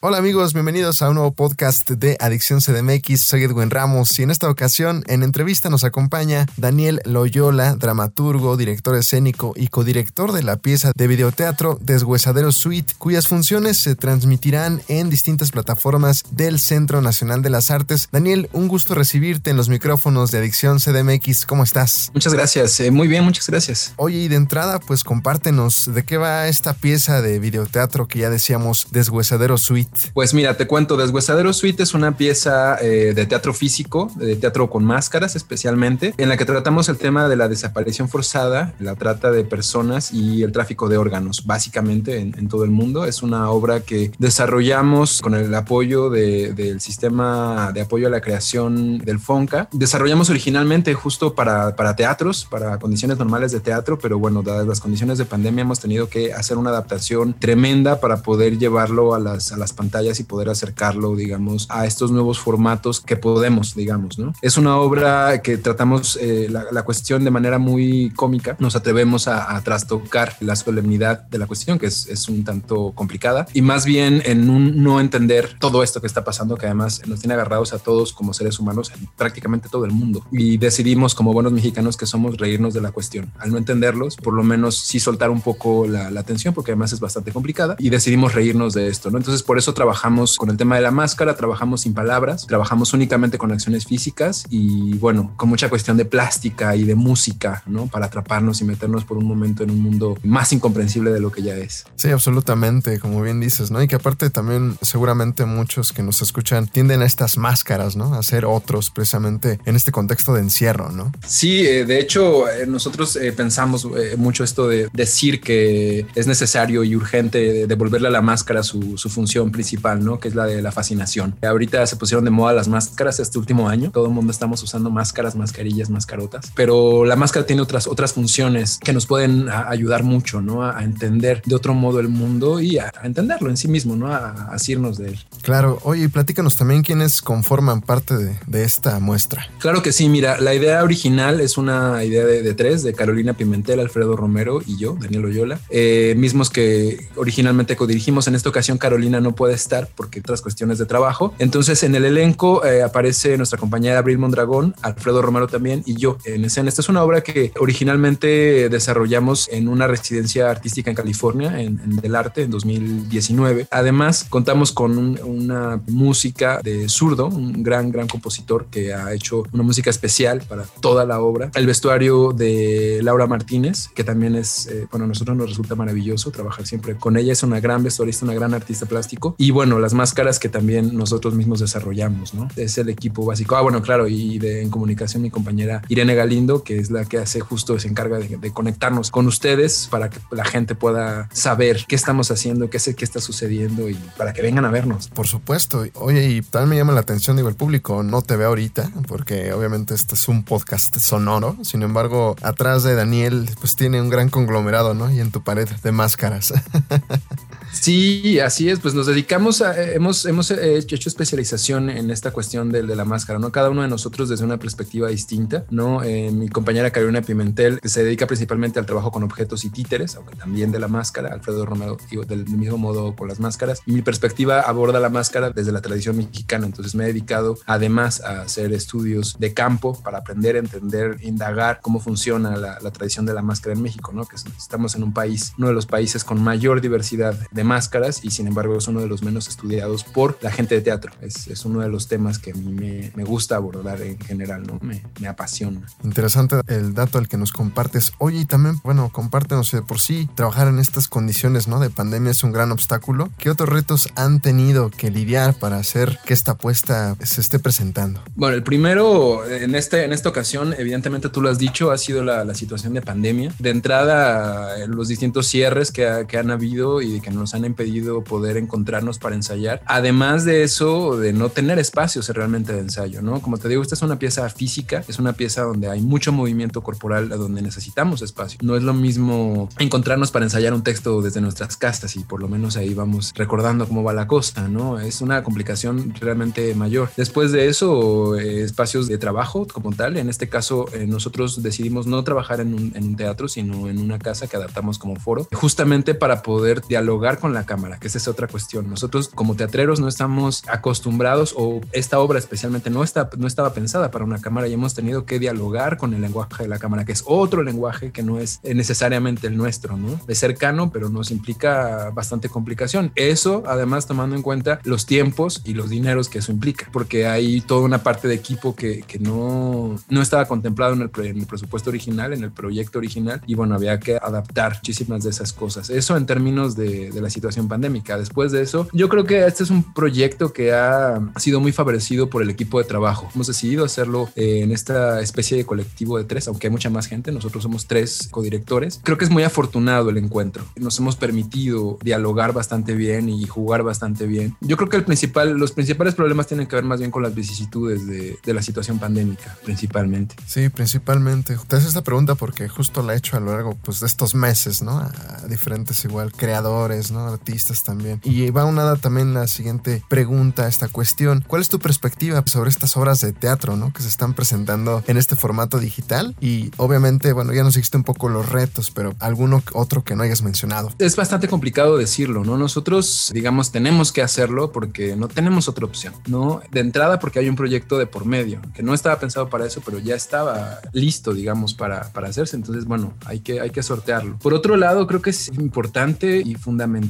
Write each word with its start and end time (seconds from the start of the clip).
Hola 0.00 0.18
amigos, 0.18 0.54
bienvenidos 0.54 1.02
a 1.02 1.08
un 1.08 1.16
nuevo 1.16 1.32
podcast 1.32 1.90
de 1.90 2.16
Adicción 2.20 2.60
CDMX. 2.60 3.20
Soy 3.20 3.42
Edwin 3.42 3.68
Ramos 3.68 4.16
y 4.20 4.22
en 4.22 4.30
esta 4.30 4.48
ocasión 4.48 5.02
en 5.08 5.24
entrevista 5.24 5.70
nos 5.70 5.82
acompaña 5.82 6.46
Daniel 6.56 7.00
Loyola, 7.04 7.74
dramaturgo, 7.74 8.56
director 8.56 8.94
escénico 8.94 9.54
y 9.56 9.66
codirector 9.66 10.30
de 10.30 10.44
la 10.44 10.56
pieza 10.56 10.92
de 10.94 11.08
videoteatro 11.08 11.80
Deshuesadero 11.80 12.52
Suite, 12.52 12.94
cuyas 12.96 13.26
funciones 13.26 13.78
se 13.78 13.96
transmitirán 13.96 14.82
en 14.86 15.10
distintas 15.10 15.50
plataformas 15.50 16.22
del 16.30 16.60
Centro 16.60 17.00
Nacional 17.02 17.42
de 17.42 17.50
las 17.50 17.72
Artes. 17.72 18.08
Daniel, 18.12 18.48
un 18.52 18.68
gusto 18.68 18.94
recibirte 18.94 19.50
en 19.50 19.56
los 19.56 19.68
micrófonos 19.68 20.30
de 20.30 20.38
Adicción 20.38 20.78
CDMX. 20.78 21.44
¿Cómo 21.44 21.64
estás? 21.64 22.12
Muchas 22.14 22.32
gracias, 22.32 22.78
eh, 22.78 22.92
muy 22.92 23.08
bien, 23.08 23.24
muchas 23.24 23.48
gracias. 23.48 23.94
Oye, 23.96 24.18
y 24.18 24.28
de 24.28 24.36
entrada, 24.36 24.78
pues 24.78 25.02
compártenos 25.02 25.92
de 25.92 26.04
qué 26.04 26.18
va 26.18 26.46
esta 26.46 26.72
pieza 26.72 27.20
de 27.20 27.40
videoteatro 27.40 28.06
que 28.06 28.20
ya 28.20 28.30
decíamos 28.30 28.86
Deshuesadero 28.92 29.58
Suite. 29.58 29.87
Pues 30.14 30.34
mira, 30.34 30.56
te 30.56 30.66
cuento, 30.66 30.96
Deshuesadero 30.96 31.52
Suite 31.52 31.82
es 31.82 31.94
una 31.94 32.16
pieza 32.16 32.76
eh, 32.80 33.12
de 33.14 33.26
teatro 33.26 33.54
físico, 33.54 34.10
de 34.16 34.36
teatro 34.36 34.70
con 34.70 34.84
máscaras 34.84 35.36
especialmente, 35.36 36.14
en 36.16 36.28
la 36.28 36.36
que 36.36 36.44
tratamos 36.44 36.88
el 36.88 36.98
tema 36.98 37.28
de 37.28 37.36
la 37.36 37.48
desaparición 37.48 38.08
forzada, 38.08 38.74
la 38.78 38.94
trata 38.94 39.30
de 39.30 39.44
personas 39.44 40.12
y 40.12 40.42
el 40.42 40.52
tráfico 40.52 40.88
de 40.88 40.96
órganos, 40.96 41.46
básicamente 41.46 42.18
en, 42.18 42.48
todo 42.48 42.64
el 42.64 42.70
mundo. 42.70 43.04
Es 43.04 43.22
una 43.22 43.50
obra 43.50 43.80
que 43.80 44.10
desarrollamos 44.18 45.20
con 45.20 45.34
el 45.34 45.54
apoyo 45.54 46.10
del 46.10 46.80
sistema 46.80 47.72
de 47.72 47.82
apoyo 47.82 48.06
a 48.06 48.10
la 48.10 48.20
creación 48.20 48.98
del 48.98 49.18
FONCA. 49.18 49.68
Desarrollamos 49.72 50.30
originalmente 50.30 50.94
justo 50.94 51.34
para, 51.34 51.74
teatros, 51.96 52.46
para 52.48 52.78
condiciones 52.78 53.18
normales 53.18 53.52
de 53.52 53.60
teatro, 53.60 53.98
pero 53.98 54.18
bueno, 54.18 54.42
dadas 54.42 54.66
las 54.66 54.80
condiciones 54.80 55.18
de 55.18 55.24
pandemia 55.24 55.62
hemos 55.62 55.80
tenido 55.80 56.08
que 56.08 56.32
hacer 56.32 56.56
una 56.56 56.70
adaptación 56.70 57.34
tremenda 57.38 58.00
para 58.00 58.22
poder 58.22 58.58
llevarlo 58.58 59.14
a 59.14 59.18
las 59.18 59.72
pantallas 59.78 60.20
y 60.20 60.24
poder 60.24 60.48
acercarlo, 60.50 61.16
digamos, 61.16 61.66
a 61.70 61.86
estos 61.86 62.10
nuevos 62.10 62.38
formatos 62.38 63.00
que 63.00 63.16
podemos, 63.16 63.74
digamos, 63.74 64.18
¿no? 64.18 64.34
Es 64.42 64.58
una 64.58 64.76
obra 64.76 65.40
que 65.40 65.56
tratamos 65.56 66.18
eh, 66.20 66.48
la, 66.50 66.82
cuestión 66.82 67.24
de 67.24 67.30
manera 67.30 67.58
muy 67.58 68.10
cómica, 68.16 68.56
nos 68.58 68.74
atrevemos 68.74 69.28
a, 69.28 69.58
trastocar 69.62 70.36
la 70.40 70.56
solemnidad 70.56 71.22
de 71.28 71.38
la 71.38 71.46
cuestión, 71.46 71.78
que 71.78 71.86
es, 71.86 72.06
es, 72.06 72.28
un 72.28 72.44
tanto 72.44 72.92
complicada, 72.94 73.46
y 73.52 73.60
más 73.60 73.84
bien 73.84 74.22
en 74.24 74.48
un 74.48 74.82
no 74.82 75.00
entender 75.00 75.56
todo 75.58 75.82
esto 75.82 76.00
que 76.00 76.06
está 76.06 76.24
pasando, 76.24 76.56
que 76.56 76.66
además 76.66 77.02
nos 77.06 77.20
tiene 77.20 77.34
agarrados 77.34 77.72
a 77.72 77.78
todos 77.78 78.12
como 78.12 78.32
seres 78.32 78.58
humanos 78.58 78.90
en 78.96 79.06
prácticamente 79.16 79.68
todo 79.68 79.84
el 79.84 79.92
mundo. 79.92 80.24
Y 80.32 80.56
decidimos, 80.58 81.14
como 81.14 81.32
buenos 81.32 81.52
mexicanos 81.52 81.96
que 81.96 82.06
somos, 82.06 82.38
reírnos 82.38 82.72
de 82.74 82.80
la 82.80 82.92
cuestión. 82.92 83.30
Al 83.38 83.50
no 83.50 83.58
entenderlos, 83.58 84.16
por 84.16 84.34
lo 84.34 84.42
menos 84.42 84.76
sí 84.76 85.00
soltar 85.00 85.30
un 85.30 85.40
poco 85.40 85.86
la, 85.86 86.10
la 86.10 86.20
atención, 86.20 86.54
porque 86.54 86.72
además 86.72 86.92
es 86.92 87.00
bastante 87.00 87.32
complicada, 87.32 87.76
y 87.78 87.90
decidimos 87.90 88.34
reírnos 88.34 88.74
de 88.74 88.88
esto, 88.88 89.10
¿no? 89.10 89.18
Entonces, 89.18 89.42
por 89.42 89.58
eso 89.58 89.67
trabajamos 89.74 90.36
con 90.36 90.50
el 90.50 90.56
tema 90.56 90.76
de 90.76 90.82
la 90.82 90.90
máscara, 90.90 91.36
trabajamos 91.36 91.82
sin 91.82 91.94
palabras, 91.94 92.46
trabajamos 92.46 92.92
únicamente 92.92 93.38
con 93.38 93.52
acciones 93.52 93.86
físicas 93.86 94.44
y 94.48 94.94
bueno, 94.98 95.32
con 95.36 95.48
mucha 95.48 95.68
cuestión 95.68 95.96
de 95.96 96.04
plástica 96.04 96.76
y 96.76 96.84
de 96.84 96.94
música, 96.94 97.62
¿no? 97.66 97.86
Para 97.86 98.06
atraparnos 98.06 98.60
y 98.60 98.64
meternos 98.64 99.04
por 99.04 99.16
un 99.16 99.26
momento 99.26 99.62
en 99.62 99.70
un 99.70 99.80
mundo 99.80 100.18
más 100.22 100.52
incomprensible 100.52 101.10
de 101.10 101.20
lo 101.20 101.30
que 101.30 101.42
ya 101.42 101.56
es. 101.56 101.84
Sí, 101.96 102.10
absolutamente, 102.10 102.98
como 102.98 103.22
bien 103.22 103.40
dices, 103.40 103.70
¿no? 103.70 103.82
Y 103.82 103.88
que 103.88 103.96
aparte 103.96 104.30
también 104.30 104.76
seguramente 104.82 105.44
muchos 105.44 105.92
que 105.92 106.02
nos 106.02 106.22
escuchan 106.22 106.66
tienden 106.66 107.02
a 107.02 107.06
estas 107.06 107.38
máscaras, 107.38 107.96
¿no? 107.96 108.14
A 108.14 108.22
ser 108.22 108.44
otros 108.44 108.90
precisamente 108.90 109.58
en 109.64 109.76
este 109.76 109.92
contexto 109.92 110.34
de 110.34 110.40
encierro, 110.40 110.90
¿no? 110.90 111.12
Sí, 111.26 111.66
eh, 111.66 111.84
de 111.84 112.00
hecho, 112.00 112.48
eh, 112.48 112.66
nosotros 112.66 113.16
eh, 113.16 113.32
pensamos 113.32 113.86
mucho 114.16 114.44
esto 114.44 114.68
de 114.68 114.88
decir 114.92 115.40
que 115.40 116.06
es 116.14 116.26
necesario 116.26 116.84
y 116.84 116.96
urgente 116.96 117.66
devolverle 117.66 118.08
a 118.08 118.10
la 118.10 118.22
máscara 118.22 118.62
su, 118.62 118.98
su 118.98 119.08
función 119.08 119.50
principal, 119.58 120.04
¿no? 120.04 120.20
Que 120.20 120.28
es 120.28 120.36
la 120.36 120.46
de 120.46 120.62
la 120.62 120.70
fascinación. 120.70 121.34
Ahorita 121.42 121.84
se 121.84 121.96
pusieron 121.96 122.24
de 122.24 122.30
moda 122.30 122.52
las 122.52 122.68
máscaras 122.68 123.18
este 123.18 123.40
último 123.40 123.68
año. 123.68 123.90
Todo 123.90 124.06
el 124.06 124.12
mundo 124.12 124.30
estamos 124.30 124.62
usando 124.62 124.88
máscaras, 124.88 125.34
mascarillas, 125.34 125.90
mascarotas. 125.90 126.52
Pero 126.54 127.04
la 127.04 127.16
máscara 127.16 127.44
tiene 127.44 127.60
otras, 127.60 127.88
otras 127.88 128.12
funciones 128.12 128.78
que 128.78 128.92
nos 128.92 129.06
pueden 129.06 129.48
ayudar 129.48 130.04
mucho, 130.04 130.40
¿no? 130.40 130.62
A, 130.62 130.84
entender 130.84 131.42
de 131.44 131.56
otro 131.56 131.74
modo 131.74 131.98
el 131.98 132.08
mundo 132.08 132.60
y 132.60 132.78
a, 132.78 132.92
entenderlo 133.02 133.50
en 133.50 133.56
sí 133.56 133.66
mismo, 133.66 133.96
¿no? 133.96 134.12
A, 134.12 134.50
asirnos 134.52 134.96
de 134.96 135.08
él. 135.08 135.18
Claro. 135.42 135.80
Oye, 135.82 136.08
platícanos 136.08 136.54
también 136.54 136.82
quiénes 136.82 137.20
conforman 137.20 137.80
parte 137.80 138.14
de, 138.14 138.62
esta 138.62 139.00
muestra. 139.00 139.44
Claro 139.58 139.82
que 139.82 139.90
sí. 139.92 140.08
Mira, 140.08 140.40
la 140.40 140.54
idea 140.54 140.84
original 140.84 141.40
es 141.40 141.58
una 141.58 142.04
idea 142.04 142.24
de, 142.24 142.54
tres, 142.54 142.84
de 142.84 142.94
Carolina 142.94 143.34
Pimentel, 143.34 143.80
Alfredo 143.80 144.14
Romero 144.14 144.60
y 144.64 144.78
yo, 144.78 144.96
Daniel 145.00 145.24
Oyola, 145.24 145.58
eh, 145.70 146.14
mismos 146.16 146.48
que 146.48 147.08
originalmente 147.16 147.74
codirigimos. 147.74 148.28
En 148.28 148.36
esta 148.36 148.48
ocasión, 148.48 148.78
Carolina 148.78 149.20
no 149.20 149.34
puede 149.34 149.47
estar 149.54 149.88
porque 149.94 150.20
otras 150.20 150.42
cuestiones 150.42 150.78
de 150.78 150.86
trabajo. 150.86 151.34
Entonces 151.38 151.82
en 151.82 151.94
el 151.94 152.04
elenco 152.04 152.64
eh, 152.64 152.82
aparece 152.82 153.36
nuestra 153.36 153.58
compañera 153.58 153.98
Abril 153.98 154.18
Mondragón, 154.18 154.74
Alfredo 154.82 155.22
Romero 155.22 155.46
también 155.46 155.82
y 155.86 155.96
yo 155.96 156.18
en 156.24 156.44
escena. 156.44 156.68
Esta 156.68 156.82
es 156.82 156.88
una 156.88 157.02
obra 157.02 157.22
que 157.22 157.52
originalmente 157.58 158.68
desarrollamos 158.68 159.48
en 159.50 159.68
una 159.68 159.86
residencia 159.86 160.50
artística 160.50 160.90
en 160.90 160.96
California, 160.96 161.60
en, 161.60 161.96
Del 161.96 162.14
Arte, 162.14 162.42
en 162.42 162.50
2019. 162.50 163.68
Además, 163.70 164.26
contamos 164.28 164.72
con 164.72 165.18
una 165.22 165.80
música 165.88 166.60
de 166.62 166.88
zurdo, 166.88 167.26
un 167.26 167.62
gran, 167.62 167.90
gran 167.90 168.08
compositor 168.08 168.66
que 168.70 168.94
ha 168.94 169.12
hecho 169.12 169.44
una 169.52 169.62
música 169.62 169.90
especial 169.90 170.42
para 170.48 170.64
toda 170.80 171.04
la 171.04 171.20
obra. 171.20 171.50
El 171.54 171.66
vestuario 171.66 172.32
de 172.32 173.00
Laura 173.02 173.26
Martínez, 173.26 173.88
que 173.94 174.04
también 174.04 174.34
es, 174.34 174.66
eh, 174.66 174.86
bueno, 174.90 175.04
a 175.04 175.08
nosotros 175.08 175.36
nos 175.36 175.50
resulta 175.50 175.74
maravilloso 175.74 176.30
trabajar 176.30 176.66
siempre 176.66 176.96
con 176.96 177.16
ella. 177.16 177.32
Es 177.32 177.42
una 177.42 177.60
gran 177.60 177.82
vestuarista, 177.82 178.24
una 178.24 178.34
gran 178.34 178.54
artista 178.54 178.86
plástico 178.86 179.34
y 179.40 179.52
bueno, 179.52 179.78
las 179.78 179.94
máscaras 179.94 180.40
que 180.40 180.48
también 180.48 180.96
nosotros 180.96 181.34
mismos 181.34 181.60
desarrollamos, 181.60 182.34
¿no? 182.34 182.48
Es 182.56 182.76
el 182.76 182.88
equipo 182.88 183.24
básico. 183.24 183.54
Ah, 183.54 183.62
bueno, 183.62 183.80
claro, 183.82 184.08
y 184.08 184.40
de 184.40 184.62
en 184.62 184.68
comunicación 184.68 185.22
mi 185.22 185.30
compañera 185.30 185.80
Irene 185.88 186.16
Galindo, 186.16 186.64
que 186.64 186.78
es 186.78 186.90
la 186.90 187.04
que 187.04 187.18
hace 187.18 187.38
justo, 187.38 187.78
se 187.78 187.86
encarga 187.86 188.18
de, 188.18 188.52
conectarnos 188.52 189.12
con 189.12 189.28
ustedes 189.28 189.86
para 189.90 190.10
que 190.10 190.18
la 190.32 190.44
gente 190.44 190.74
pueda 190.74 191.28
saber 191.32 191.84
qué 191.86 191.94
estamos 191.94 192.32
haciendo, 192.32 192.68
qué 192.68 192.80
sé 192.80 192.96
qué 192.96 193.04
está 193.04 193.20
sucediendo 193.20 193.88
y 193.88 193.94
para 194.16 194.32
que 194.32 194.42
vengan 194.42 194.64
a 194.64 194.70
vernos. 194.70 195.08
Por 195.08 195.28
supuesto. 195.28 195.84
Oye, 195.94 196.28
y 196.28 196.42
también 196.42 196.70
me 196.70 196.76
llama 196.76 196.92
la 196.92 197.00
atención, 197.00 197.36
digo, 197.36 197.48
el 197.48 197.54
público 197.54 198.02
no 198.02 198.22
te 198.22 198.34
ve 198.34 198.44
ahorita, 198.44 198.90
porque 199.06 199.52
obviamente 199.52 199.94
este 199.94 200.16
es 200.16 200.26
un 200.26 200.42
podcast 200.42 200.98
sonoro. 200.98 201.56
Sin 201.62 201.84
embargo, 201.84 202.34
atrás 202.42 202.82
de 202.82 202.96
Daniel, 202.96 203.48
pues 203.60 203.76
tiene 203.76 204.02
un 204.02 204.08
gran 204.08 204.30
conglomerado, 204.30 204.94
¿no? 204.94 205.12
Y 205.12 205.20
en 205.20 205.30
tu 205.30 205.44
pared 205.44 205.68
de 205.68 205.92
máscaras. 205.92 206.52
Sí, 207.72 208.40
así 208.40 208.68
es. 208.68 208.80
Pues 208.80 208.94
nos 208.94 209.06
dedicamos 209.06 209.60
a, 209.62 209.80
eh, 209.80 209.94
hemos, 209.94 210.24
hemos 210.26 210.50
eh, 210.50 210.78
hecho 210.78 211.08
especialización 211.08 211.90
en 211.90 212.10
esta 212.10 212.30
cuestión 212.30 212.70
de, 212.70 212.82
de, 212.82 212.96
la 212.96 213.04
máscara, 213.04 213.38
¿no? 213.38 213.52
Cada 213.52 213.70
uno 213.70 213.82
de 213.82 213.88
nosotros 213.88 214.28
desde 214.28 214.44
una 214.44 214.58
perspectiva 214.58 215.08
distinta, 215.08 215.64
¿no? 215.70 216.02
Eh, 216.02 216.30
mi 216.30 216.48
compañera 216.48 216.90
Carolina 216.90 217.22
Pimentel, 217.22 217.80
que 217.80 217.88
se 217.88 218.02
dedica 218.02 218.26
principalmente 218.26 218.78
al 218.78 218.86
trabajo 218.86 219.10
con 219.10 219.22
objetos 219.22 219.64
y 219.64 219.70
títeres, 219.70 220.16
aunque 220.16 220.36
también 220.36 220.72
de 220.72 220.78
la 220.78 220.88
máscara, 220.88 221.32
Alfredo 221.32 221.66
Romero, 221.66 221.96
del 222.26 222.46
mismo 222.48 222.78
modo 222.78 223.14
con 223.14 223.28
las 223.28 223.40
máscaras. 223.40 223.80
Mi 223.86 224.02
perspectiva 224.02 224.60
aborda 224.60 225.00
la 225.00 225.10
máscara 225.10 225.50
desde 225.50 225.72
la 225.72 225.80
tradición 225.80 226.16
mexicana, 226.16 226.66
entonces 226.66 226.94
me 226.94 227.04
he 227.04 227.06
dedicado 227.08 227.58
además 227.66 228.22
a 228.22 228.42
hacer 228.42 228.72
estudios 228.72 229.36
de 229.38 229.54
campo 229.54 230.00
para 230.02 230.18
aprender, 230.18 230.56
entender, 230.56 231.18
indagar 231.22 231.80
cómo 231.82 232.00
funciona 232.00 232.56
la, 232.56 232.78
la 232.80 232.90
tradición 232.90 233.26
de 233.26 233.34
la 233.34 233.42
máscara 233.42 233.74
en 233.74 233.82
México, 233.82 234.12
¿no? 234.12 234.26
Que 234.26 234.36
estamos 234.36 234.94
en 234.94 235.02
un 235.02 235.12
país, 235.12 235.52
uno 235.58 235.68
de 235.68 235.74
los 235.74 235.86
países 235.86 236.24
con 236.24 236.42
mayor 236.42 236.80
diversidad 236.80 237.36
de 237.58 237.64
máscaras 237.64 238.24
y 238.24 238.30
sin 238.30 238.46
embargo 238.46 238.78
es 238.78 238.86
uno 238.86 239.00
de 239.00 239.08
los 239.08 239.24
menos 239.24 239.48
estudiados 239.48 240.04
por 240.04 240.38
la 240.42 240.52
gente 240.52 240.76
de 240.76 240.80
teatro. 240.80 241.10
Es, 241.20 241.48
es 241.48 241.64
uno 241.64 241.80
de 241.80 241.88
los 241.88 242.06
temas 242.06 242.38
que 242.38 242.52
a 242.52 242.54
mí 242.54 242.72
me, 242.72 243.10
me 243.16 243.24
gusta 243.24 243.56
abordar 243.56 244.00
en 244.00 244.16
general, 244.20 244.62
¿no? 244.64 244.78
Me, 244.80 245.02
me, 245.20 245.26
apasiona. 245.26 245.80
Interesante 246.04 246.60
el 246.68 246.94
dato 246.94 247.18
al 247.18 247.26
que 247.26 247.36
nos 247.36 247.50
compartes. 247.50 248.12
Oye, 248.18 248.38
y 248.40 248.44
también, 248.44 248.80
bueno, 248.84 249.10
compártenos 249.12 249.72
de 249.72 249.82
por 249.82 250.00
sí, 250.00 250.30
trabajar 250.36 250.68
en 250.68 250.78
estas 250.78 251.08
condiciones, 251.08 251.66
¿no? 251.66 251.80
De 251.80 251.90
pandemia 251.90 252.30
es 252.30 252.44
un 252.44 252.52
gran 252.52 252.70
obstáculo. 252.70 253.30
¿Qué 253.38 253.50
otros 253.50 253.68
retos 253.68 254.08
han 254.14 254.40
tenido 254.40 254.90
que 254.90 255.10
lidiar 255.10 255.54
para 255.54 255.78
hacer 255.78 256.20
que 256.24 256.34
esta 256.34 256.52
apuesta 256.52 257.16
se 257.24 257.40
esté 257.40 257.58
presentando? 257.58 258.22
Bueno, 258.36 258.54
el 258.54 258.62
primero, 258.62 259.44
en, 259.50 259.74
este, 259.74 260.04
en 260.04 260.12
esta 260.12 260.28
ocasión, 260.28 260.76
evidentemente 260.78 261.28
tú 261.28 261.42
lo 261.42 261.50
has 261.50 261.58
dicho, 261.58 261.90
ha 261.90 261.98
sido 261.98 262.22
la, 262.22 262.44
la 262.44 262.54
situación 262.54 262.94
de 262.94 263.02
pandemia. 263.02 263.52
De 263.58 263.70
entrada, 263.70 264.86
los 264.86 265.08
distintos 265.08 265.48
cierres 265.48 265.90
que, 265.90 266.24
que 266.28 266.38
han 266.38 266.52
habido 266.52 267.02
y 267.02 267.20
que 267.20 267.32
nos 267.32 267.47
nos 267.48 267.54
han 267.54 267.64
impedido 267.64 268.22
poder 268.22 268.58
encontrarnos 268.58 269.18
para 269.18 269.34
ensayar. 269.34 269.80
Además 269.86 270.44
de 270.44 270.64
eso, 270.64 271.16
de 271.16 271.32
no 271.32 271.48
tener 271.48 271.78
espacios 271.78 272.28
realmente 272.28 272.74
de 272.74 272.80
ensayo, 272.80 273.22
¿no? 273.22 273.40
Como 273.40 273.56
te 273.56 273.68
digo, 273.68 273.80
esta 273.80 273.94
es 273.94 274.02
una 274.02 274.18
pieza 274.18 274.46
física, 274.50 275.02
es 275.08 275.18
una 275.18 275.32
pieza 275.32 275.62
donde 275.62 275.88
hay 275.88 276.02
mucho 276.02 276.30
movimiento 276.30 276.82
corporal, 276.82 277.30
donde 277.30 277.62
necesitamos 277.62 278.20
espacio. 278.20 278.58
No 278.62 278.76
es 278.76 278.82
lo 278.82 278.92
mismo 278.92 279.70
encontrarnos 279.78 280.30
para 280.30 280.44
ensayar 280.44 280.74
un 280.74 280.82
texto 280.82 281.22
desde 281.22 281.40
nuestras 281.40 281.78
casas 281.78 282.16
y 282.16 282.20
por 282.20 282.40
lo 282.40 282.48
menos 282.48 282.76
ahí 282.76 282.92
vamos 282.92 283.32
recordando 283.34 283.88
cómo 283.88 284.02
va 284.02 284.12
la 284.12 284.26
cosa, 284.26 284.68
¿no? 284.68 285.00
Es 285.00 285.22
una 285.22 285.42
complicación 285.42 286.12
realmente 286.20 286.74
mayor. 286.74 287.08
Después 287.16 287.50
de 287.50 287.68
eso, 287.68 288.36
eh, 288.36 288.62
espacios 288.62 289.08
de 289.08 289.16
trabajo 289.16 289.66
como 289.72 289.92
tal, 289.92 290.18
en 290.18 290.28
este 290.28 290.50
caso 290.50 290.84
eh, 290.92 291.06
nosotros 291.06 291.62
decidimos 291.62 292.06
no 292.06 292.22
trabajar 292.24 292.60
en 292.60 292.74
un, 292.74 292.92
en 292.94 293.04
un 293.04 293.16
teatro, 293.16 293.48
sino 293.48 293.88
en 293.88 293.98
una 294.00 294.18
casa 294.18 294.48
que 294.48 294.56
adaptamos 294.58 294.98
como 294.98 295.16
foro, 295.16 295.48
justamente 295.54 296.14
para 296.14 296.42
poder 296.42 296.82
dialogar 296.86 297.37
con 297.38 297.54
la 297.54 297.64
cámara, 297.64 297.98
que 297.98 298.08
esa 298.08 298.18
es 298.18 298.28
otra 298.28 298.46
cuestión. 298.46 298.88
Nosotros 298.88 299.30
como 299.34 299.56
teatreros 299.56 300.00
no 300.00 300.08
estamos 300.08 300.62
acostumbrados 300.68 301.54
o 301.56 301.80
esta 301.92 302.18
obra 302.18 302.38
especialmente 302.38 302.90
no, 302.90 303.02
está, 303.04 303.30
no 303.36 303.46
estaba 303.46 303.72
pensada 303.72 304.10
para 304.10 304.24
una 304.24 304.40
cámara 304.40 304.68
y 304.68 304.74
hemos 304.74 304.94
tenido 304.94 305.24
que 305.24 305.38
dialogar 305.38 305.96
con 305.96 306.14
el 306.14 306.20
lenguaje 306.20 306.64
de 306.64 306.68
la 306.68 306.78
cámara, 306.78 307.04
que 307.04 307.12
es 307.12 307.24
otro 307.26 307.62
lenguaje 307.62 308.10
que 308.12 308.22
no 308.22 308.38
es 308.38 308.60
necesariamente 308.62 309.46
el 309.46 309.56
nuestro, 309.56 309.96
¿no? 309.96 310.20
Es 310.28 310.38
cercano, 310.38 310.90
pero 310.90 311.08
nos 311.08 311.30
implica 311.30 312.10
bastante 312.10 312.48
complicación. 312.48 313.12
Eso, 313.14 313.62
además, 313.66 314.06
tomando 314.06 314.36
en 314.36 314.42
cuenta 314.42 314.80
los 314.84 315.06
tiempos 315.06 315.62
y 315.64 315.74
los 315.74 315.90
dineros 315.90 316.28
que 316.28 316.38
eso 316.38 316.52
implica, 316.52 316.88
porque 316.92 317.26
hay 317.26 317.60
toda 317.60 317.82
una 317.82 318.02
parte 318.02 318.28
de 318.28 318.34
equipo 318.34 318.74
que, 318.74 319.02
que 319.02 319.18
no, 319.18 319.98
no 320.08 320.22
estaba 320.22 320.46
contemplado 320.46 320.94
en 320.94 321.02
el, 321.02 321.10
en 321.26 321.38
el 321.38 321.46
presupuesto 321.46 321.90
original, 321.90 322.32
en 322.32 322.44
el 322.44 322.50
proyecto 322.50 322.98
original, 322.98 323.42
y 323.46 323.54
bueno, 323.54 323.74
había 323.74 323.98
que 324.00 324.16
adaptar 324.16 324.74
muchísimas 324.74 325.24
de 325.24 325.30
esas 325.30 325.52
cosas. 325.52 325.90
Eso 325.90 326.16
en 326.16 326.26
términos 326.26 326.76
de, 326.76 327.10
de 327.10 327.20
la 327.20 327.27
situación 327.30 327.68
pandémica. 327.68 328.18
Después 328.18 328.52
de 328.52 328.62
eso, 328.62 328.88
yo 328.92 329.08
creo 329.08 329.24
que 329.24 329.46
este 329.46 329.64
es 329.64 329.70
un 329.70 329.82
proyecto 329.92 330.52
que 330.52 330.72
ha 330.72 331.20
sido 331.36 331.60
muy 331.60 331.72
favorecido 331.72 332.30
por 332.30 332.42
el 332.42 332.50
equipo 332.50 332.78
de 332.78 332.84
trabajo. 332.84 333.28
Hemos 333.34 333.46
decidido 333.46 333.84
hacerlo 333.84 334.28
eh, 334.36 334.60
en 334.62 334.72
esta 334.72 335.20
especie 335.20 335.56
de 335.56 335.64
colectivo 335.64 336.18
de 336.18 336.24
tres, 336.24 336.48
aunque 336.48 336.66
hay 336.66 336.70
mucha 336.70 336.90
más 336.90 337.06
gente, 337.06 337.32
nosotros 337.32 337.62
somos 337.62 337.86
tres 337.86 338.28
codirectores. 338.30 339.00
Creo 339.02 339.18
que 339.18 339.24
es 339.24 339.30
muy 339.30 339.42
afortunado 339.42 340.10
el 340.10 340.18
encuentro. 340.18 340.64
Nos 340.76 340.98
hemos 340.98 341.16
permitido 341.16 341.98
dialogar 342.02 342.52
bastante 342.52 342.94
bien 342.94 343.28
y 343.28 343.46
jugar 343.46 343.82
bastante 343.82 344.26
bien. 344.26 344.56
Yo 344.60 344.76
creo 344.76 344.88
que 344.88 344.96
el 344.96 345.04
principal, 345.04 345.56
los 345.56 345.72
principales 345.72 346.14
problemas 346.14 346.46
tienen 346.46 346.66
que 346.66 346.76
ver 346.76 346.84
más 346.84 346.98
bien 346.98 347.10
con 347.10 347.22
las 347.22 347.34
vicisitudes 347.34 348.06
de, 348.06 348.38
de 348.44 348.54
la 348.54 348.62
situación 348.62 348.98
pandémica, 348.98 349.56
principalmente. 349.64 350.36
Sí, 350.46 350.68
principalmente. 350.68 351.56
Te 351.66 351.76
haces 351.76 351.88
esta 351.88 352.02
pregunta 352.02 352.34
porque 352.34 352.68
justo 352.68 353.02
la 353.02 353.14
he 353.14 353.16
hecho 353.16 353.36
a 353.36 353.40
lo 353.40 353.52
largo 353.52 353.76
pues, 353.82 354.00
de 354.00 354.06
estos 354.06 354.34
meses, 354.34 354.82
¿no? 354.82 354.98
A 354.98 355.46
diferentes 355.48 356.04
igual 356.04 356.32
creadores, 356.32 357.10
¿no? 357.10 357.17
Artistas 357.26 357.82
también. 357.82 358.20
Y 358.24 358.50
va 358.50 358.64
unada 358.64 358.96
también 358.96 359.34
la 359.34 359.46
siguiente 359.46 360.02
pregunta 360.08 360.64
a 360.64 360.68
esta 360.68 360.88
cuestión. 360.88 361.44
¿Cuál 361.46 361.62
es 361.62 361.68
tu 361.68 361.78
perspectiva 361.78 362.42
sobre 362.46 362.70
estas 362.70 362.96
obras 362.96 363.20
de 363.20 363.32
teatro, 363.32 363.76
¿no? 363.76 363.92
Que 363.92 364.02
se 364.02 364.08
están 364.08 364.34
presentando 364.34 365.02
en 365.06 365.16
este 365.16 365.36
formato 365.36 365.78
digital 365.78 366.36
y 366.40 366.70
obviamente, 366.76 367.32
bueno, 367.32 367.52
ya 367.52 367.62
nos 367.62 367.74
dijiste 367.74 367.96
un 367.96 368.04
poco 368.04 368.28
los 368.28 368.48
retos, 368.48 368.90
pero 368.90 369.14
alguno 369.18 369.62
otro 369.72 370.04
que 370.04 370.14
no 370.14 370.22
hayas 370.22 370.42
mencionado. 370.42 370.92
Es 370.98 371.16
bastante 371.16 371.48
complicado 371.48 371.96
decirlo, 371.96 372.44
¿no? 372.44 372.56
Nosotros, 372.56 373.30
digamos, 373.32 373.72
tenemos 373.72 374.12
que 374.12 374.22
hacerlo 374.22 374.72
porque 374.72 375.16
no 375.16 375.28
tenemos 375.28 375.68
otra 375.68 375.84
opción, 375.84 376.14
¿no? 376.26 376.60
De 376.70 376.80
entrada 376.80 377.18
porque 377.18 377.38
hay 377.38 377.48
un 377.48 377.56
proyecto 377.56 377.98
de 377.98 378.06
por 378.06 378.24
medio, 378.24 378.60
que 378.74 378.82
no 378.82 378.94
estaba 378.94 379.18
pensado 379.18 379.48
para 379.48 379.66
eso, 379.66 379.82
pero 379.84 379.98
ya 379.98 380.14
estaba 380.14 380.80
listo, 380.92 381.32
digamos, 381.32 381.74
para, 381.74 382.12
para 382.12 382.28
hacerse. 382.28 382.56
Entonces, 382.56 382.84
bueno, 382.84 383.14
hay 383.24 383.40
que, 383.40 383.60
hay 383.60 383.70
que 383.70 383.82
sortearlo. 383.82 384.38
Por 384.38 384.54
otro 384.54 384.76
lado, 384.76 385.06
creo 385.06 385.22
que 385.22 385.30
es 385.30 385.48
importante 385.48 386.42
y 386.44 386.54
fundamental 386.54 387.07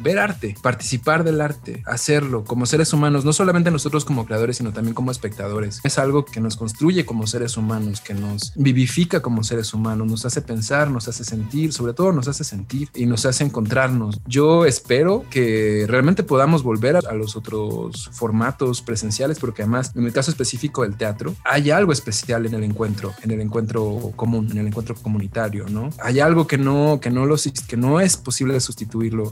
ver 0.00 0.18
arte, 0.18 0.54
participar 0.62 1.24
del 1.24 1.40
arte, 1.40 1.82
hacerlo 1.86 2.44
como 2.44 2.66
seres 2.66 2.92
humanos, 2.92 3.24
no 3.24 3.32
solamente 3.32 3.70
nosotros 3.70 4.04
como 4.04 4.26
creadores, 4.26 4.56
sino 4.56 4.72
también 4.72 4.94
como 4.94 5.10
espectadores. 5.10 5.80
Es 5.84 5.98
algo 5.98 6.24
que 6.24 6.40
nos 6.40 6.56
construye 6.56 7.04
como 7.04 7.26
seres 7.26 7.56
humanos, 7.56 8.00
que 8.00 8.14
nos 8.14 8.52
vivifica 8.56 9.20
como 9.20 9.44
seres 9.44 9.74
humanos, 9.74 10.06
nos 10.06 10.24
hace 10.24 10.42
pensar, 10.42 10.90
nos 10.90 11.08
hace 11.08 11.24
sentir, 11.24 11.72
sobre 11.72 11.94
todo 11.94 12.12
nos 12.12 12.28
hace 12.28 12.44
sentir 12.44 12.88
y 12.94 13.06
nos 13.06 13.26
hace 13.26 13.44
encontrarnos. 13.44 14.20
Yo 14.26 14.66
espero 14.66 15.24
que 15.30 15.84
realmente 15.88 16.22
podamos 16.22 16.62
volver 16.62 16.96
a, 16.96 17.12
los 17.12 17.36
otros 17.36 18.10
formatos 18.12 18.82
presenciales, 18.82 19.38
porque 19.38 19.62
además, 19.62 19.92
en 19.94 20.06
el 20.06 20.12
caso 20.12 20.30
específico 20.30 20.82
del 20.82 20.96
teatro, 20.96 21.34
hay 21.44 21.70
algo 21.70 21.92
especial 21.92 22.46
en 22.46 22.54
el 22.54 22.64
encuentro, 22.64 23.12
en 23.22 23.30
el 23.30 23.40
encuentro 23.40 24.12
común, 24.16 24.48
en 24.50 24.58
el 24.58 24.66
encuentro 24.68 24.94
comunitario, 24.94 25.66
¿no? 25.68 25.90
Hay 26.02 26.20
algo 26.20 26.46
que 26.46 26.58
no, 26.58 27.00
que 27.00 27.10
no, 27.10 27.26
los, 27.26 27.48
que 27.66 27.76
no 27.76 28.00
es 28.00 28.16
posible 28.16 28.54
de 28.54 28.60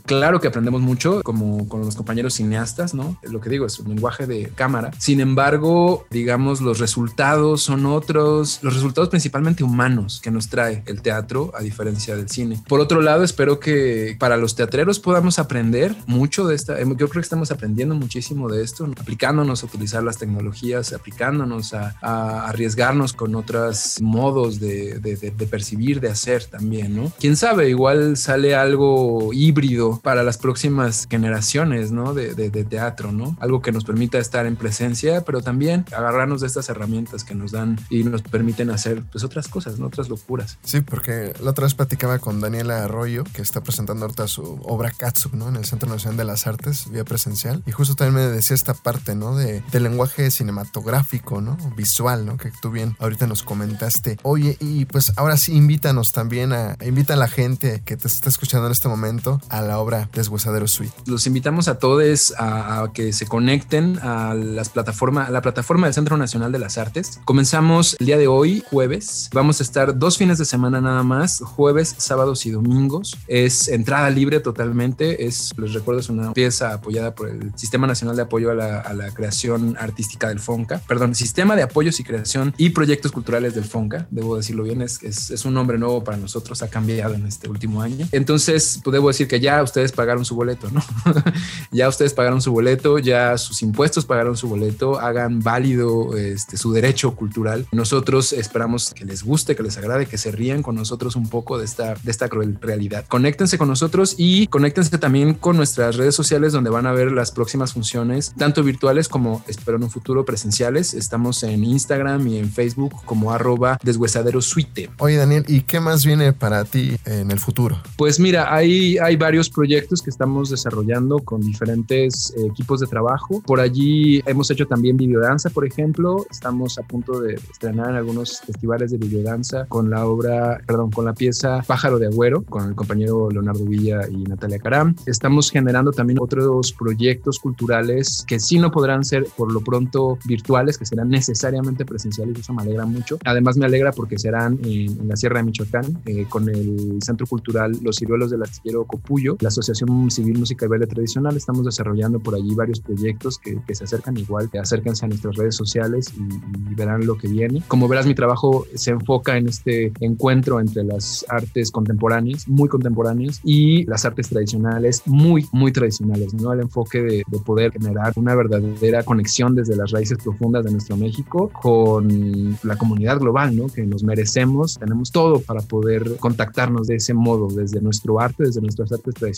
Claro 0.06 0.40
que 0.40 0.48
aprendemos 0.48 0.80
mucho, 0.80 1.22
como 1.22 1.68
con 1.68 1.80
los 1.80 1.96
compañeros 1.96 2.34
cineastas, 2.34 2.94
¿no? 2.94 3.16
Lo 3.22 3.40
que 3.40 3.50
digo 3.50 3.66
es 3.66 3.78
un 3.78 3.88
lenguaje 3.88 4.26
de 4.26 4.50
cámara. 4.54 4.90
Sin 4.98 5.20
embargo, 5.20 6.06
digamos, 6.10 6.60
los 6.60 6.78
resultados 6.78 7.62
son 7.62 7.86
otros, 7.86 8.60
los 8.62 8.74
resultados 8.74 9.08
principalmente 9.08 9.64
humanos 9.64 10.20
que 10.22 10.30
nos 10.30 10.48
trae 10.48 10.82
el 10.86 11.02
teatro 11.02 11.52
a 11.54 11.62
diferencia 11.62 12.16
del 12.16 12.28
cine. 12.28 12.62
Por 12.68 12.80
otro 12.80 13.02
lado, 13.02 13.24
espero 13.24 13.60
que 13.60 14.16
para 14.18 14.36
los 14.36 14.54
teatreros 14.54 14.98
podamos 14.98 15.38
aprender 15.38 15.96
mucho 16.06 16.46
de 16.46 16.54
esta, 16.54 16.78
yo 16.78 16.94
creo 16.94 17.08
que 17.08 17.20
estamos 17.20 17.50
aprendiendo 17.50 17.94
muchísimo 17.94 18.48
de 18.48 18.62
esto, 18.62 18.88
aplicándonos 19.00 19.62
a 19.62 19.66
utilizar 19.66 20.02
las 20.02 20.18
tecnologías, 20.18 20.92
aplicándonos 20.92 21.74
a, 21.74 21.96
a 22.00 22.48
arriesgarnos 22.48 23.12
con 23.12 23.34
otros 23.34 23.98
modos 24.00 24.60
de, 24.60 24.98
de, 24.98 25.16
de, 25.16 25.30
de, 25.30 25.46
percibir, 25.46 26.00
de 26.00 26.08
hacer 26.08 26.44
también, 26.44 26.96
¿no? 26.96 27.12
Quién 27.18 27.36
sabe, 27.36 27.68
igual 27.68 28.16
sale 28.16 28.54
algo 28.54 29.32
híbrido 29.32 29.89
para 29.98 30.22
las 30.22 30.38
próximas 30.38 31.06
generaciones, 31.10 31.90
¿no? 31.90 32.14
De, 32.14 32.30
teatro, 32.60 33.10
¿no? 33.10 33.36
Algo 33.40 33.62
que 33.62 33.72
nos 33.72 33.84
permita 33.84 34.18
estar 34.18 34.46
en 34.46 34.54
presencia, 34.54 35.22
pero 35.22 35.40
también 35.40 35.86
agarrarnos 35.96 36.42
de 36.42 36.46
estas 36.46 36.68
herramientas 36.68 37.24
que 37.24 37.34
nos 37.34 37.52
dan 37.52 37.78
y 37.88 38.04
nos 38.04 38.22
permiten 38.22 38.70
hacer 38.70 39.02
pues 39.10 39.24
otras 39.24 39.48
cosas, 39.48 39.78
¿no? 39.78 39.86
Otras 39.86 40.08
locuras. 40.08 40.58
Sí, 40.62 40.82
porque 40.82 41.32
la 41.40 41.50
otra 41.50 41.64
vez 41.64 41.74
platicaba 41.74 42.18
con 42.18 42.40
Daniela 42.40 42.84
Arroyo, 42.84 43.24
que 43.24 43.42
está 43.42 43.62
presentando 43.62 44.04
ahorita 44.04 44.28
su 44.28 44.60
obra 44.64 44.90
Katsup, 44.90 45.34
¿no? 45.34 45.48
En 45.48 45.56
el 45.56 45.64
Centro 45.64 45.88
Nacional 45.88 46.16
de 46.16 46.24
las 46.24 46.46
Artes, 46.46 46.90
vía 46.90 47.04
presencial. 47.04 47.62
Y 47.66 47.72
justo 47.72 47.94
también 47.94 48.26
me 48.26 48.30
decía 48.30 48.54
esta 48.54 48.74
parte, 48.74 49.14
¿no? 49.14 49.36
De, 49.36 49.62
lenguaje 49.80 50.30
cinematográfico, 50.30 51.40
¿no? 51.40 51.56
Visual, 51.74 52.26
¿no? 52.26 52.36
Que 52.36 52.52
tú 52.60 52.70
bien 52.70 52.96
ahorita 52.98 53.26
nos 53.26 53.42
comentaste. 53.42 54.18
Oye, 54.22 54.58
y 54.60 54.84
pues 54.84 55.14
ahora 55.16 55.38
sí, 55.38 55.54
invítanos 55.54 56.12
también 56.12 56.52
a, 56.52 56.76
invita 56.84 57.14
a 57.14 57.16
la 57.16 57.28
gente 57.28 57.82
que 57.84 57.96
te 57.96 58.06
está 58.06 58.28
escuchando 58.28 58.66
en 58.66 58.72
este 58.72 58.88
momento 58.88 59.40
a 59.48 59.62
la 59.70 59.78
obra 59.78 60.08
Deshuesadero 60.12 60.66
Suite. 60.66 60.92
Los 61.06 61.28
invitamos 61.28 61.68
a 61.68 61.78
todos 61.78 62.34
a, 62.38 62.82
a 62.82 62.92
que 62.92 63.12
se 63.12 63.26
conecten 63.26 64.00
a 64.02 64.34
las 64.34 64.68
plataformas, 64.68 65.28
a 65.28 65.30
la 65.30 65.42
plataforma 65.42 65.86
del 65.86 65.94
Centro 65.94 66.16
Nacional 66.16 66.50
de 66.50 66.58
las 66.58 66.76
Artes. 66.76 67.20
Comenzamos 67.24 67.96
el 68.00 68.06
día 68.06 68.18
de 68.18 68.26
hoy, 68.26 68.64
jueves. 68.68 69.30
Vamos 69.32 69.60
a 69.60 69.62
estar 69.62 69.96
dos 69.96 70.18
fines 70.18 70.38
de 70.38 70.44
semana 70.44 70.80
nada 70.80 71.04
más, 71.04 71.40
jueves, 71.40 71.94
sábados 71.98 72.46
y 72.46 72.50
domingos. 72.50 73.16
Es 73.28 73.68
entrada 73.68 74.10
libre 74.10 74.40
totalmente. 74.40 75.26
Es, 75.26 75.52
les 75.56 75.72
recuerdo, 75.72 76.00
es 76.00 76.08
una 76.08 76.32
pieza 76.32 76.72
apoyada 76.72 77.14
por 77.14 77.28
el 77.28 77.52
Sistema 77.54 77.86
Nacional 77.86 78.16
de 78.16 78.22
Apoyo 78.22 78.50
a 78.50 78.54
la, 78.54 78.80
a 78.80 78.92
la 78.92 79.12
Creación 79.12 79.76
Artística 79.78 80.28
del 80.28 80.40
FONCA. 80.40 80.80
Perdón, 80.88 81.14
Sistema 81.14 81.54
de 81.54 81.62
Apoyos 81.62 82.00
y 82.00 82.04
Creación 82.04 82.54
y 82.56 82.70
Proyectos 82.70 83.12
Culturales 83.12 83.54
del 83.54 83.64
FONCA. 83.64 84.08
Debo 84.10 84.36
decirlo 84.36 84.64
bien, 84.64 84.82
es, 84.82 85.00
es, 85.04 85.30
es 85.30 85.44
un 85.44 85.54
nombre 85.54 85.78
nuevo 85.78 86.02
para 86.02 86.16
nosotros, 86.16 86.62
ha 86.62 86.68
cambiado 86.68 87.14
en 87.14 87.26
este 87.26 87.48
último 87.48 87.82
año. 87.82 88.08
Entonces, 88.10 88.80
pues 88.82 88.92
debo 88.92 89.08
decir 89.08 89.28
que 89.28 89.38
ya 89.38 89.59
ustedes 89.62 89.92
pagaron 89.92 90.24
su 90.24 90.34
boleto, 90.34 90.70
¿no? 90.70 90.82
ya 91.72 91.88
ustedes 91.88 92.14
pagaron 92.14 92.40
su 92.40 92.52
boleto, 92.52 92.98
ya 92.98 93.36
sus 93.38 93.62
impuestos 93.62 94.04
pagaron 94.04 94.36
su 94.36 94.48
boleto, 94.48 94.98
hagan 94.98 95.40
válido 95.40 96.16
este, 96.16 96.56
su 96.56 96.72
derecho 96.72 97.14
cultural. 97.14 97.66
Nosotros 97.72 98.32
esperamos 98.32 98.92
que 98.94 99.04
les 99.04 99.22
guste, 99.22 99.56
que 99.56 99.62
les 99.62 99.76
agrade, 99.76 100.06
que 100.06 100.18
se 100.18 100.30
rían 100.30 100.62
con 100.62 100.74
nosotros 100.74 101.16
un 101.16 101.28
poco 101.28 101.58
de 101.58 101.64
esta, 101.64 101.94
de 101.94 102.10
esta 102.10 102.28
cruel 102.28 102.58
realidad. 102.60 103.04
Conéctense 103.08 103.58
con 103.58 103.68
nosotros 103.68 104.14
y 104.18 104.46
conéctense 104.46 104.96
también 104.98 105.34
con 105.34 105.56
nuestras 105.56 105.96
redes 105.96 106.14
sociales 106.14 106.52
donde 106.52 106.70
van 106.70 106.86
a 106.86 106.92
ver 106.92 107.12
las 107.12 107.30
próximas 107.30 107.72
funciones, 107.72 108.34
tanto 108.36 108.62
virtuales 108.62 109.08
como 109.08 109.44
espero 109.46 109.76
en 109.76 109.84
un 109.84 109.90
futuro 109.90 110.24
presenciales. 110.24 110.94
Estamos 110.94 111.42
en 111.42 111.64
Instagram 111.64 112.26
y 112.28 112.38
en 112.38 112.50
Facebook 112.50 112.94
como 113.04 113.32
arroba 113.32 113.78
deshuesadero 113.82 114.40
suite. 114.40 114.90
Oye 114.98 115.16
Daniel, 115.16 115.44
¿y 115.48 115.62
qué 115.62 115.80
más 115.80 116.04
viene 116.04 116.32
para 116.32 116.64
ti 116.64 116.96
en 117.04 117.30
el 117.30 117.38
futuro? 117.38 117.80
Pues 117.96 118.18
mira, 118.18 118.54
hay, 118.54 118.98
hay 118.98 119.16
varios 119.16 119.49
proyectos 119.50 120.02
que 120.02 120.10
estamos 120.10 120.50
desarrollando 120.50 121.18
con 121.18 121.40
diferentes 121.40 122.32
eh, 122.36 122.46
equipos 122.46 122.80
de 122.80 122.86
trabajo. 122.86 123.42
Por 123.46 123.60
allí 123.60 124.22
hemos 124.26 124.50
hecho 124.50 124.66
también 124.66 124.96
videodanza, 124.96 125.50
por 125.50 125.66
ejemplo. 125.66 126.26
Estamos 126.30 126.78
a 126.78 126.82
punto 126.82 127.20
de 127.20 127.34
estrenar 127.34 127.90
en 127.90 127.96
algunos 127.96 128.40
festivales 128.40 128.90
de 128.90 128.98
videodanza 128.98 129.66
con 129.66 129.90
la 129.90 130.06
obra, 130.06 130.60
perdón, 130.66 130.90
con 130.90 131.04
la 131.04 131.14
pieza 131.14 131.62
Pájaro 131.66 131.98
de 131.98 132.06
Agüero, 132.06 132.42
con 132.42 132.68
el 132.68 132.74
compañero 132.74 133.30
Leonardo 133.30 133.64
Villa 133.64 134.08
y 134.08 134.22
Natalia 134.24 134.58
Caram. 134.58 134.94
Estamos 135.06 135.50
generando 135.50 135.92
también 135.92 136.18
otros 136.20 136.72
proyectos 136.72 137.38
culturales 137.38 138.24
que 138.26 138.40
sí 138.40 138.58
no 138.58 138.70
podrán 138.70 139.04
ser 139.04 139.26
por 139.36 139.52
lo 139.52 139.60
pronto 139.60 140.18
virtuales, 140.24 140.78
que 140.78 140.86
serán 140.86 141.08
necesariamente 141.08 141.84
presenciales, 141.84 142.38
eso 142.38 142.52
me 142.52 142.62
alegra 142.62 142.86
mucho. 142.86 143.18
Además 143.24 143.56
me 143.56 143.66
alegra 143.66 143.92
porque 143.92 144.18
serán 144.18 144.58
en, 144.64 145.00
en 145.00 145.08
la 145.08 145.16
Sierra 145.16 145.38
de 145.38 145.44
Michoacán, 145.44 146.00
eh, 146.06 146.26
con 146.28 146.48
el 146.48 146.98
Centro 147.02 147.26
Cultural 147.26 147.78
Los 147.82 147.96
Ciruelos 147.96 148.30
del 148.30 148.42
Astillero 148.42 148.84
Copullo, 148.84 149.36
la 149.40 149.48
Asociación 149.48 150.10
Civil 150.10 150.38
Música 150.38 150.66
y 150.66 150.68
Baile 150.68 150.86
Tradicional. 150.86 151.36
Estamos 151.36 151.64
desarrollando 151.64 152.20
por 152.20 152.34
allí 152.34 152.54
varios 152.54 152.80
proyectos 152.80 153.38
que, 153.38 153.58
que 153.66 153.74
se 153.74 153.84
acercan 153.84 154.16
igual, 154.16 154.50
que 154.50 154.58
acérquense 154.58 155.04
a 155.04 155.08
nuestras 155.08 155.36
redes 155.36 155.56
sociales 155.56 156.12
y, 156.16 156.70
y, 156.70 156.74
verán 156.74 157.06
lo 157.06 157.16
que 157.16 157.28
viene. 157.28 157.62
Como 157.68 157.88
verás, 157.88 158.06
mi 158.06 158.14
trabajo 158.14 158.66
se 158.74 158.90
enfoca 158.90 159.36
en 159.36 159.48
este 159.48 159.92
encuentro 160.00 160.60
entre 160.60 160.84
las 160.84 161.24
artes 161.28 161.70
contemporáneas, 161.70 162.48
muy 162.48 162.68
contemporáneas, 162.68 163.40
y 163.44 163.84
las 163.86 164.04
artes 164.04 164.28
tradicionales, 164.28 165.02
muy, 165.06 165.46
muy 165.52 165.72
tradicionales, 165.72 166.34
¿no? 166.34 166.52
El 166.52 166.60
enfoque 166.60 167.02
de, 167.02 167.22
de 167.26 167.38
poder 167.38 167.72
generar 167.72 168.12
una 168.16 168.34
verdadera 168.34 169.02
conexión 169.02 169.54
desde 169.54 169.76
las 169.76 169.90
raíces 169.90 170.18
profundas 170.18 170.64
de 170.64 170.72
nuestro 170.72 170.96
México 170.96 171.50
con 171.60 172.58
la 172.62 172.76
comunidad 172.76 173.18
global, 173.18 173.56
¿no? 173.56 173.66
Que 173.66 173.82
nos 173.86 174.04
merecemos, 174.04 174.78
tenemos 174.78 175.10
todo 175.10 175.40
para 175.40 175.60
poder 175.62 176.16
contactarnos 176.18 176.86
de 176.86 176.96
ese 176.96 177.14
modo, 177.14 177.48
desde 177.48 177.80
nuestro 177.80 178.20
arte, 178.20 178.44
desde 178.44 178.60
nuestras 178.60 178.92
artes 178.92 179.14
tradicionales 179.14 179.29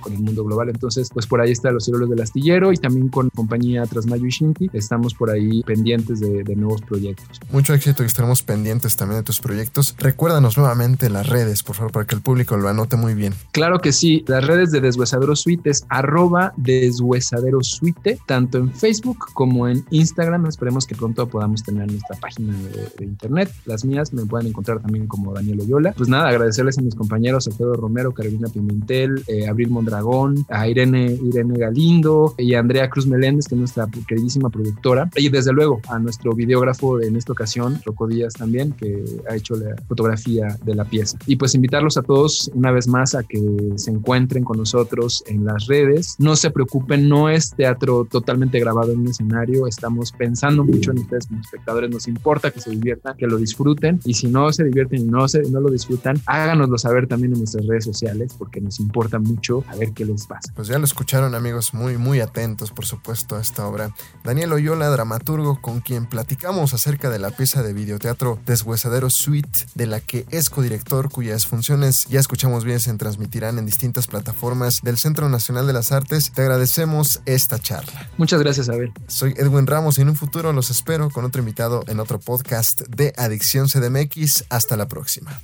con 0.00 0.12
el 0.12 0.20
mundo 0.20 0.44
global. 0.44 0.68
Entonces, 0.68 1.10
pues 1.12 1.26
por 1.26 1.40
ahí 1.40 1.52
está 1.52 1.70
Los 1.70 1.84
Cielos 1.84 2.08
del 2.08 2.20
Astillero 2.20 2.72
y 2.72 2.76
también 2.76 3.08
con 3.08 3.30
compañía 3.30 3.84
Trasmayo 3.86 4.26
y 4.26 4.30
Shinki, 4.30 4.70
estamos 4.72 5.14
por 5.14 5.30
ahí 5.30 5.62
pendientes 5.62 6.20
de, 6.20 6.42
de 6.42 6.56
nuevos 6.56 6.82
proyectos. 6.82 7.40
Mucho 7.50 7.74
éxito 7.74 8.02
y 8.02 8.06
estaremos 8.06 8.42
pendientes 8.42 8.96
también 8.96 9.20
de 9.20 9.24
tus 9.24 9.40
proyectos. 9.40 9.94
Recuérdanos 9.98 10.56
nuevamente 10.56 11.10
las 11.10 11.28
redes, 11.28 11.62
por 11.62 11.76
favor, 11.76 11.92
para 11.92 12.06
que 12.06 12.14
el 12.14 12.20
público 12.20 12.56
lo 12.56 12.68
anote 12.68 12.96
muy 12.96 13.14
bien. 13.14 13.34
Claro 13.52 13.80
que 13.80 13.92
sí, 13.92 14.24
las 14.26 14.46
redes 14.46 14.70
de 14.70 14.80
Deshuesadero 14.80 15.36
Suite 15.36 15.70
es 15.70 15.84
arroba 15.88 16.52
Deshuesadero 16.56 17.62
Suite, 17.62 18.18
tanto 18.26 18.58
en 18.58 18.72
Facebook 18.72 19.18
como 19.32 19.68
en 19.68 19.84
Instagram. 19.90 20.46
Esperemos 20.46 20.86
que 20.86 20.94
pronto 20.94 21.26
podamos 21.28 21.62
tener 21.62 21.90
nuestra 21.90 22.16
página 22.16 22.56
de, 22.58 22.88
de 22.98 23.04
internet. 23.04 23.50
Las 23.64 23.84
mías 23.84 24.12
me 24.12 24.24
pueden 24.26 24.48
encontrar 24.48 24.80
también 24.80 25.06
como 25.06 25.32
Daniel 25.32 25.60
Oyola. 25.60 25.92
Pues 25.92 26.08
nada, 26.08 26.28
agradecerles 26.28 26.78
a 26.78 26.82
mis 26.82 26.94
compañeros 26.94 27.46
Alfredo 27.46 27.74
Romero, 27.74 28.12
Carolina 28.12 28.48
Pimentel, 28.48 29.22
eh, 29.36 29.48
Abril 29.48 29.70
Mondragón, 29.70 30.46
a 30.48 30.68
Irene, 30.68 31.18
Irene 31.22 31.58
Galindo 31.58 32.34
y 32.38 32.54
a 32.54 32.60
Andrea 32.60 32.88
Cruz 32.88 33.06
Meléndez, 33.06 33.46
que 33.46 33.54
es 33.54 33.58
nuestra 33.58 33.86
queridísima 34.06 34.50
productora. 34.50 35.10
Y 35.16 35.28
desde 35.28 35.52
luego 35.52 35.80
a 35.88 35.98
nuestro 35.98 36.32
videógrafo 36.32 37.00
en 37.00 37.16
esta 37.16 37.32
ocasión, 37.32 37.80
Rocco 37.84 38.06
Díaz 38.06 38.34
también, 38.34 38.72
que 38.72 39.04
ha 39.28 39.36
hecho 39.36 39.56
la 39.56 39.76
fotografía 39.88 40.56
de 40.64 40.74
la 40.74 40.84
pieza. 40.84 41.18
Y 41.26 41.36
pues 41.36 41.54
invitarlos 41.54 41.96
a 41.96 42.02
todos 42.02 42.50
una 42.54 42.70
vez 42.70 42.88
más 42.88 43.14
a 43.14 43.22
que 43.22 43.40
se 43.76 43.90
encuentren 43.90 44.44
con 44.44 44.58
nosotros 44.58 45.22
en 45.26 45.44
las 45.44 45.66
redes. 45.66 46.16
No 46.18 46.36
se 46.36 46.50
preocupen, 46.50 47.08
no 47.08 47.28
es 47.28 47.50
teatro 47.50 48.06
totalmente 48.10 48.58
grabado 48.60 48.92
en 48.92 49.00
un 49.00 49.08
escenario. 49.08 49.66
Estamos 49.66 50.12
pensando 50.12 50.64
mucho 50.64 50.90
en 50.92 50.98
ustedes 50.98 51.26
como 51.26 51.40
espectadores. 51.40 51.90
Nos 51.90 52.08
importa 52.08 52.50
que 52.50 52.60
se 52.60 52.70
diviertan, 52.70 53.16
que 53.16 53.26
lo 53.26 53.36
disfruten. 53.38 54.00
Y 54.04 54.14
si 54.14 54.28
no 54.28 54.52
se 54.52 54.64
divierten 54.64 55.02
y 55.02 55.04
no, 55.04 55.28
se, 55.28 55.42
no 55.50 55.60
lo 55.60 55.70
disfrutan, 55.70 56.20
háganoslo 56.26 56.78
saber 56.78 57.06
también 57.06 57.32
en 57.32 57.40
nuestras 57.40 57.66
redes 57.66 57.84
sociales 57.84 58.34
porque 58.38 58.60
nos 58.60 58.80
importa 58.80 59.18
mucho 59.26 59.64
a 59.68 59.76
ver 59.76 59.92
qué 59.92 60.04
les 60.04 60.26
pasa. 60.26 60.52
Pues 60.54 60.68
ya 60.68 60.78
lo 60.78 60.84
escucharon 60.84 61.34
amigos, 61.34 61.74
muy 61.74 61.98
muy 61.98 62.20
atentos 62.20 62.70
por 62.70 62.86
supuesto 62.86 63.36
a 63.36 63.40
esta 63.40 63.66
obra. 63.66 63.94
Daniel 64.24 64.52
Oyola, 64.52 64.88
dramaturgo 64.88 65.60
con 65.60 65.80
quien 65.80 66.06
platicamos 66.06 66.74
acerca 66.74 67.10
de 67.10 67.18
la 67.18 67.30
pieza 67.30 67.62
de 67.62 67.72
videoteatro 67.72 68.38
Deshuesadero 68.46 69.10
Suite, 69.10 69.66
de 69.74 69.86
la 69.86 70.00
que 70.00 70.26
es 70.30 70.50
codirector, 70.50 71.10
cuyas 71.10 71.46
funciones 71.46 72.06
ya 72.06 72.20
escuchamos 72.20 72.64
bien 72.64 72.80
se 72.80 72.96
transmitirán 72.96 73.58
en 73.58 73.66
distintas 73.66 74.06
plataformas 74.06 74.80
del 74.82 74.96
Centro 74.96 75.28
Nacional 75.28 75.66
de 75.66 75.72
las 75.72 75.92
Artes. 75.92 76.32
Te 76.32 76.42
agradecemos 76.42 77.20
esta 77.26 77.58
charla. 77.58 78.08
Muchas 78.16 78.40
gracias, 78.40 78.68
Abel. 78.68 78.92
Soy 79.06 79.34
Edwin 79.36 79.66
Ramos 79.66 79.98
y 79.98 80.02
en 80.02 80.08
un 80.08 80.16
futuro 80.16 80.52
los 80.52 80.70
espero 80.70 81.10
con 81.10 81.24
otro 81.24 81.40
invitado 81.40 81.84
en 81.88 82.00
otro 82.00 82.18
podcast 82.18 82.82
de 82.82 83.12
Adicción 83.16 83.68
CDMX. 83.68 84.44
Hasta 84.48 84.76
la 84.76 84.88
próxima. 84.88 85.38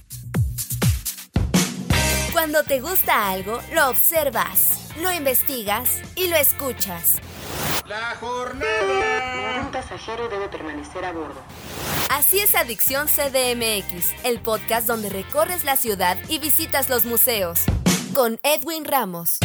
Cuando 2.43 2.65
te 2.65 2.81
gusta 2.81 3.31
algo, 3.31 3.61
lo 3.73 3.89
observas, 3.89 4.91
lo 5.01 5.13
investigas 5.13 6.01
y 6.17 6.27
lo 6.27 6.35
escuchas. 6.35 7.19
La 7.87 8.17
jornada. 8.17 9.55
Ningún 9.55 9.71
pasajero 9.71 10.29
debe 10.29 10.49
permanecer 10.49 11.05
a 11.05 11.13
bordo. 11.13 11.41
Así 12.11 12.41
es 12.41 12.57
Adicción 12.57 13.07
CDMX, 13.07 14.13
el 14.25 14.41
podcast 14.41 14.89
donde 14.89 15.09
recorres 15.09 15.63
la 15.63 15.77
ciudad 15.77 16.19
y 16.29 16.41
visitas 16.41 16.91
los 16.91 17.05
museos. 17.05 17.61
Con 18.13 18.41
Edwin 18.43 18.87
Ramos. 18.87 19.39